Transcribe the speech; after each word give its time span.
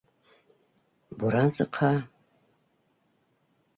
-Буран 1.23 1.51
сыҡһа... 1.59 1.91